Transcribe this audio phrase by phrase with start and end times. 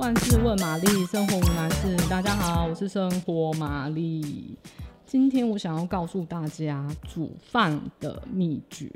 [0.00, 1.94] 万事问玛丽，生活无难事。
[2.08, 4.56] 大家好，我是生活玛丽。
[5.04, 8.90] 今天我想要告诉大家煮饭的秘诀。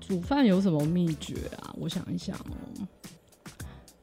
[0.00, 1.74] 煮饭有什么秘诀啊？
[1.78, 2.88] 我想一想哦。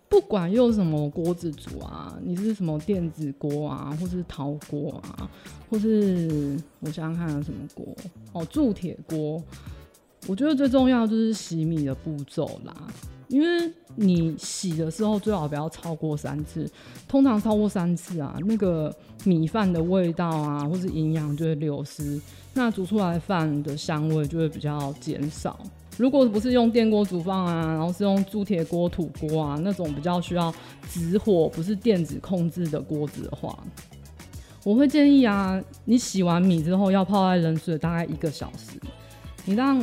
[0.08, 5.28] 不管用什么锅子煮啊，你是什么电子锅啊，或是陶锅啊，
[5.68, 7.88] 或是我想想看有什么锅
[8.34, 9.42] 哦，铸铁锅。
[10.28, 12.88] 我觉得最重要就是洗米的步骤啦。
[13.32, 16.70] 因为你洗的时候最好不要超过三次，
[17.08, 22.20] 通常超过三次啊，那个米饭的味道啊，或是营养就会流失，
[22.54, 25.58] 那煮出来饭的香味就会比较减少。
[25.98, 30.54] 如果不是用电锅煮饭啊，然后是用铸铁锅、土锅啊那种比较需要
[30.90, 33.58] 直火，不是电子控制的锅子的话，
[34.66, 38.78] 我会建议啊，你洗完米之后要泡在冷水大概一个小时，
[39.46, 39.82] 你让。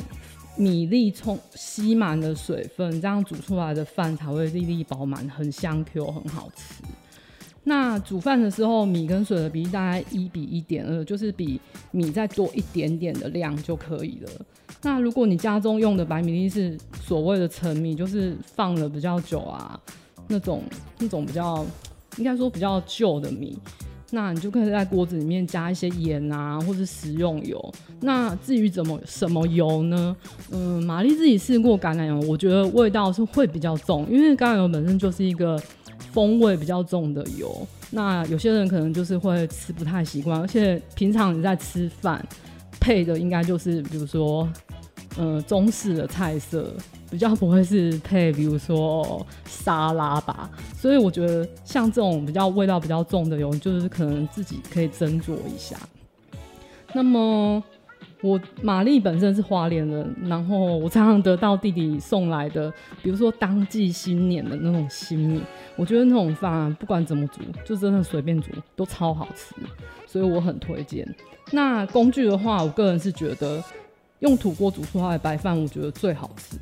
[0.58, 6.82] 米粒充吸满了水分，这样煮出来的饭才会粒粒饱满，很香 Q，很好吃。
[7.62, 11.60] 那煮饭的时候，米跟水的比例大概一比一点二，就是比
[11.92, 14.30] 米再多一点点的量就可以了。
[14.82, 19.78] 那如果你家中用的白米粒是所谓的陈米，就是放了比较久啊，
[20.26, 20.62] 那种
[20.98, 21.64] 那种比较
[22.16, 23.56] 应该说比较旧的米。
[24.10, 27.74] 那你就可以在锅子里面加一些盐啊，或是食用油。
[28.00, 30.16] 那至于怎么什么油呢？
[30.50, 35.60] 嗯，玛丽自己试过橄榄油，我觉得味道是会比较重，因为橄榄油本身就是一个
[36.12, 37.66] 风味比较重的油。
[37.90, 42.24] 那有些人可能就是会吃不太习惯，而且平常你在吃饭
[42.80, 44.48] 配的应该就是比如说，
[45.18, 46.74] 嗯，中式的菜色。
[47.10, 55.76] 比较不会是配，比如说沙拉吧，所以我觉得像这种比较味道比较重的油，就是可能自己可以斟酌一下。
[56.92, 57.62] 那么
[58.20, 65.42] 我玛丽本身是花莲人，然后我常常得到弟弟送来的，比如说当季新年的那种新米，
[65.76, 69.54] 我觉得那种饭不管怎么煮，就真的随便煮都超好吃，
[70.06, 71.06] 所以我很推荐。
[71.52, 73.62] 那工具的话，我个人是觉得
[74.20, 76.56] 用土锅煮出来的白饭，我觉得最好吃。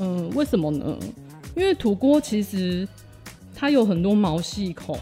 [0.00, 0.96] 嗯，为什么呢？
[1.54, 2.88] 因为土锅其实
[3.54, 4.98] 它有很多毛细孔，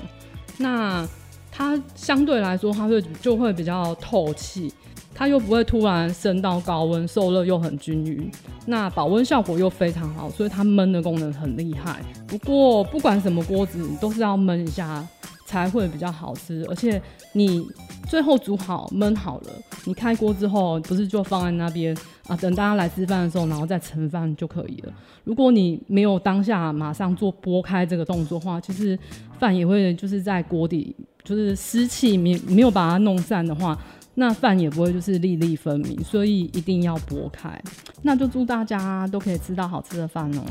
[0.57, 1.09] 那
[1.51, 4.73] 它相对来说它会就会比较透气，
[5.15, 8.31] 它又不会突然升到高温，受热又很均匀，
[8.67, 12.03] 那保温效果又非常好，所以它焖的功能很厉害。
[12.27, 15.07] 不过不管什么锅子，你都是要焖一下。
[15.49, 17.01] 才会比较好吃，而且
[17.33, 17.67] 你
[18.07, 19.53] 最后煮好焖好了，
[19.87, 22.37] 你开锅之后不是就放在那边啊？
[22.37, 24.93] 等大家来吃饭的时候，然后再盛饭就可以了。
[25.25, 28.99] 如果你没有当下马上做拨开这个动作的话，其实
[29.39, 30.95] 饭也会就是在锅底，
[31.25, 33.79] 就是湿气没没有把它弄散的话，
[34.17, 35.99] 那饭也不会就是粒粒分明。
[36.05, 37.59] 所以一定要拨开。
[38.03, 40.45] 那就祝大家都可以吃到好吃的饭哦。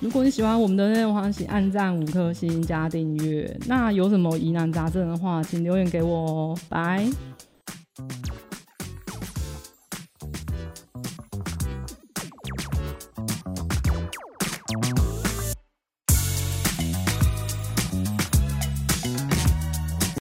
[0.00, 3.58] 如果你喜欢我们的内容，欢迎按赞五颗星加订阅。
[3.66, 6.58] 那有什么疑难杂症的话，请留言给我哦。
[6.68, 7.04] 拜。